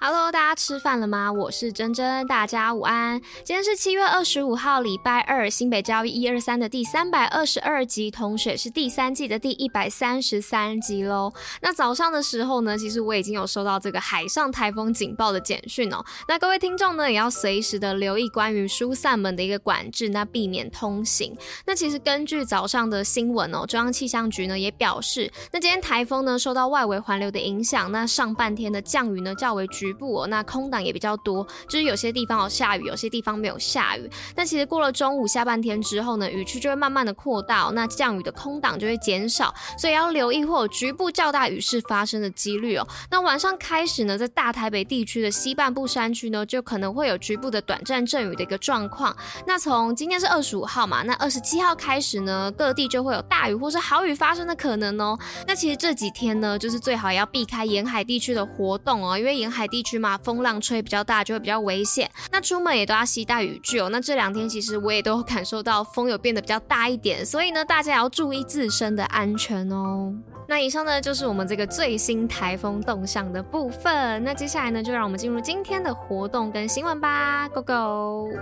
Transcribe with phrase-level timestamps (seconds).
[0.00, 1.32] Hello，大家吃饭了吗？
[1.32, 3.20] 我是珍珍，大家午安。
[3.42, 11.32] 今天是七月二十五号，礼拜二，新北教育一二三的第三百二十二集，同学是第三季的第一百三十三集喽。
[11.62, 16.04] 那早上的时候呢，其实我已经有收到这个海上台风警报的简讯哦。
[16.28, 21.36] 那各位听众呢，也要随时的留意关于疏散门的一个管制，那避免通行。
[21.66, 29.87] 那其实根据早上的新闻哦，中央气象局呢也表示，那今天台风呢受到外围环流的影响，那上半天的降雨呢较为局。
[29.88, 34.08] 局部哦，那空档也比较多，就是有些地方有下雨，有些地方没有下雨。
[34.36, 42.86] 那其实过了中午下半天之后呢，雨区就会慢慢的扩大，那降雨的空档就会减少，所以要留意或有局部较大雨势发生的几率哦。
[43.10, 49.16] 那晚上开始呢，在大台北地区的西半部山区呢，就可能会有局部的短暂阵雨的一个状况。
[49.46, 55.18] 那从今天是二十五号嘛，那二十七号开始呢，各地就会有大雨或是豪雨发生的可能哦。
[55.46, 59.77] 那其实这几天呢，就是最好也要避开沿海地区的活动哦，因为沿海地。
[59.78, 62.10] 地区嘛，风浪吹比较大，就会比较危险。
[62.32, 63.88] 那出门也都要携带雨具哦。
[63.90, 70.12] 那这两天其实我也都感受到风有变得比较大一点，所以呢，大家也要注意自身的安全哦。
[70.48, 74.24] 那以上呢就是我们这个最新台风动向的部分。
[74.24, 78.32] 那接下来呢，就让我们进入今天的活动跟新闻吧，Go Go！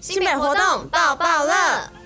[0.00, 1.99] 新北活动爆爆乐。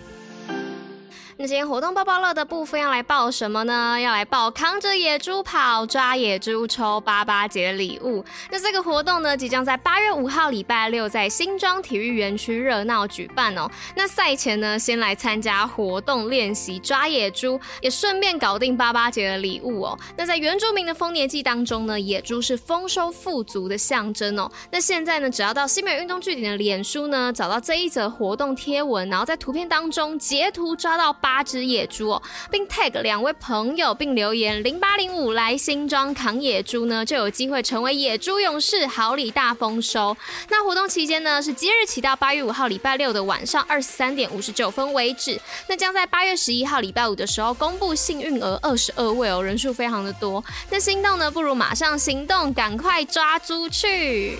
[1.46, 4.00] 今天活动报报乐的部分要来报什么呢？
[4.00, 8.24] 要来报扛着野猪跑，抓野猪抽八八节礼物。
[8.50, 13.70] 那这个活动呢，即将在八月五号礼拜六在新庄体育园区热闹举办哦。
[13.94, 19.98] 那赛前呢，先来参加活动练习抓野猪，也顺便搞定八八节的礼物哦。
[20.16, 24.50] 那在原住民的丰年祭当中呢，野猪是丰收富足的象征哦。
[24.70, 31.12] 那现在呢，只要到新北运动据点的脸书呢，找到这一则活动贴文，然后在图片当中截图抓到。
[31.24, 40.16] 八八只野猪哦，并 tag 两位朋友，并留言零八零五来新庄扛野猪呢，就有机会成为野猪勇士，好礼大丰收。
[40.48, 45.40] 那活动期间呢，是即日起到八月五号礼拜六的晚上二十三点五十九分为止。
[45.68, 50.44] 那将在八月十一号礼拜五的时候公布幸运额二十二位哦，人数非常的多。
[50.70, 54.38] 那心动呢，不如马上行动，赶快抓猪去！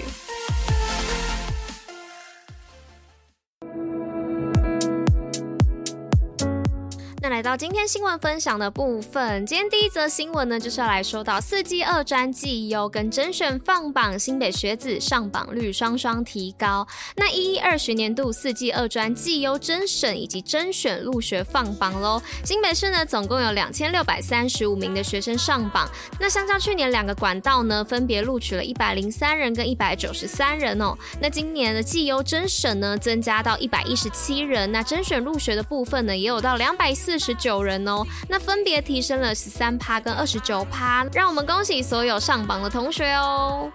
[7.44, 16.86] 到今天新闻分享的部分，今天第一则新闻呢，就是要来说到四技二专绩优跟甄选放榜，新北学子上榜率双双提高。
[17.16, 25.86] 那一一二学年度四技二专绩优甄选以及甄选入学放榜喽，新北市呢总共有两千六百三十五名的学生上榜。
[26.18, 30.96] 那相较去年两个管道呢，分别录取了一百零三人跟一百九十三人哦。
[31.20, 37.18] 那今年的绩优甄选呢，增加到一百一十七人，那甄选入学的部分呢，也有到两百四。
[37.24, 43.70] 十九人哦，那分别提升了十三趴跟二十九趴，让我们恭喜所有上榜的同学哦。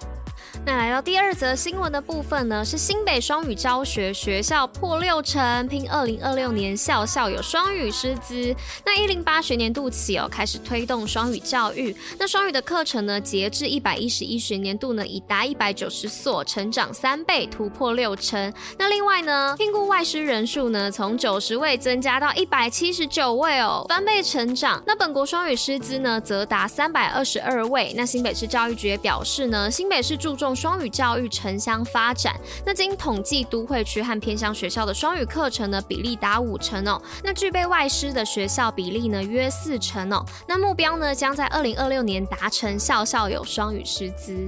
[0.69, 8.55] 那来到第二则新闻的部分呢，是新北双语教学学校破六成，拼二零二六年校校有双语师资。
[8.85, 11.95] 那一零八学年度起哦，开始推动双语教育。
[12.19, 18.53] 那双语的课程呢，截至一百一十一学年度呢，已达一百九十所，成长三倍，突破六成。
[18.77, 24.83] 那另外呢，聘雇外师人数呢，从九十位增加到一百七十九位哦，翻倍成长。
[24.85, 27.91] 那本国双语师资呢，则达三百二十二位。
[27.97, 37.01] 那新北市教育局也表示呢，新北市注重双语教育城乡发展，那经统计，都会区和偏乡学校的双语课程呢，比例达五成哦。
[37.23, 40.25] 那具备外师的学校比例呢，约四成哦。
[40.45, 44.45] 那目标呢，将在二零二六年达成校校有双语师资。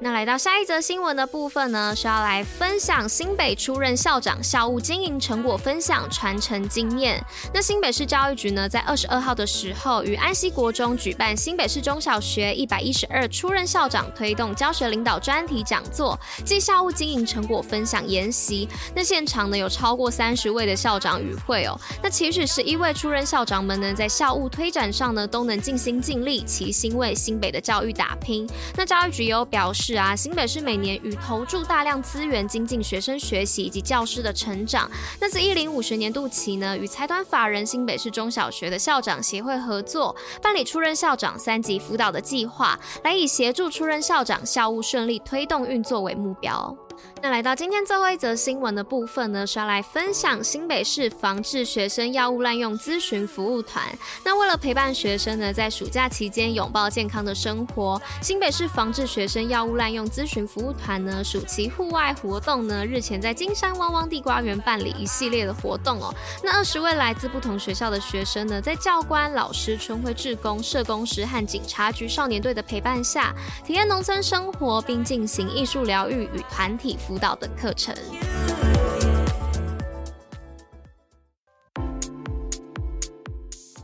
[0.00, 7.20] 那来到下一则新闻的部分呢，是要来分享新北初任校长校务经营成果分享传承经验。
[7.52, 18.68] 那新北市教育局呢，在二十二号的时候，与安溪国中举办新北市中小学一百一十二初任校长推动教学领导专题讲座暨校务经营成果分享研习。
[18.94, 21.78] 那现场呢，有超过三十位的校长与会哦。
[22.02, 28.48] 那其实十一位出任校长们呢，在校务推展上呢，都能尽心尽力，齐心为新北的教育打拼。
[28.76, 29.67] 那教育局有表。
[29.68, 34.90] 表示啊，新北市每年与投注大量资源精进学生学习以及教师的成长。
[35.20, 46.74] 那自一零五学年度起呢，与财团法人新北市中小学的校长协会合作，办理出任校长三级辅导的计划，来以协助出任校长校务顺利推动运作为目标。
[47.20, 53.84] 那来到今天最后一则新闻的部分呢，是要来分享新北市防治学生药物滥用咨询服务团。
[54.24, 66.14] 那为了陪伴学生呢，在暑假期间拥抱健康的生活，新北市防治学生药物滥用咨询服务团呢，暑期户外活动呢，日前在金山汪汪地瓜园办理一系列的活动哦。
[66.44, 73.34] 那二十位来自不同学校的学生呢，在教官、老师、春晖志工、社工师和警察局少年队的陪伴下，
[73.66, 77.94] 体验农村生活，并进行艺术疗愈与团体辅导等课程。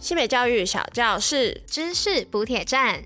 [0.01, 3.03] 西北教育小教室，知识补铁站。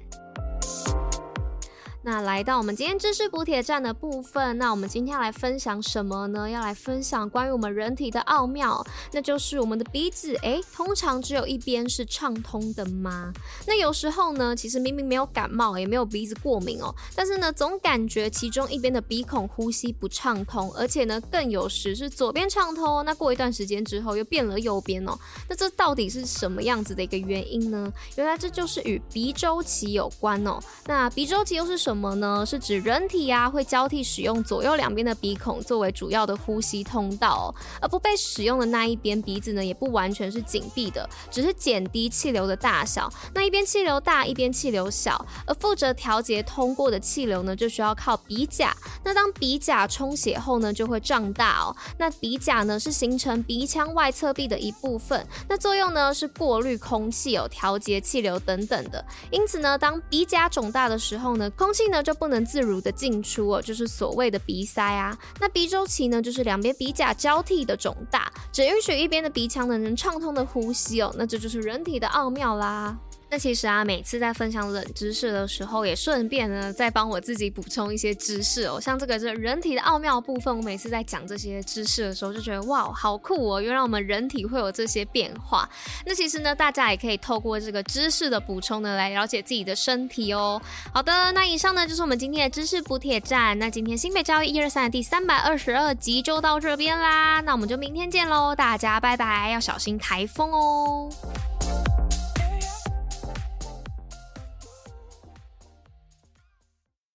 [2.10, 6.48] 那来到我们今天知识补铁站的部分，那我们今天要来分享什么呢？
[6.48, 8.82] 要来分享关于我们人体的奥妙，
[9.12, 10.34] 那就是我们的鼻子。
[10.36, 13.30] 诶，通常只有一边是畅通的吗？
[13.66, 25.14] 那有时候呢，其实明明没有感冒，也没有鼻子过敏哦，但是呢，总感觉其中一边的鼻孔呼吸不畅通，而且呢，更有时是左边畅通，那过一段时间之后又变了右边哦。
[25.46, 27.92] 那这到底是什么样子的一个原因呢？
[28.16, 30.58] 原来这就是与鼻周期有关哦。
[30.86, 31.97] 那鼻周期又是什么？
[31.98, 32.44] 么呢？
[32.46, 43.12] 是指人体啊会交替使用左右两边的鼻孔作为主要的呼吸通道，而不被使用的那一边鼻子呢也不完全是紧闭的，只是减低气流的大小。
[43.34, 48.74] 那一边气流大，一边气流小，而负责调节通过的气流呢就需要靠鼻甲。
[49.04, 51.74] 那当鼻甲充血后呢就会胀大哦。
[51.98, 59.04] 那鼻甲呢是形成鼻腔外侧壁的一部分，那作用呢是过滤空气哦，调节气流等等的。
[59.30, 65.16] 因此呢，当鼻甲肿大的时候呢，空气呢就不能自如的进出哦，就是所谓的鼻塞啊。
[65.40, 71.14] 那鼻周期呢，就是两边鼻甲交替的肿大，只允许一边的鼻腔呢能畅通的呼吸哦。
[71.16, 72.96] 那这就是人体的奥妙啦。
[73.30, 78.80] 那其实啊，每次在分享冷知识的时候，也顺便呢再帮我自己补充一些知识哦。
[78.80, 83.60] 像这个是人体的奥妙部分，我每次在讲这些知识的时候，就觉得哇，好酷哦！
[83.60, 85.68] 原来我们人体会有这些变化。
[86.06, 90.60] 那其实呢，大家也可以透过这个知识的补充呢，来了解自己的身体哦。
[90.94, 93.58] 好的，那以上呢就是我们今天的知识补铁站。
[93.58, 97.42] 那今天新北教育一二三的第三百二十二集就到这边啦。
[97.42, 101.10] 那我们就明天见喽，大家拜拜，要小心台风哦。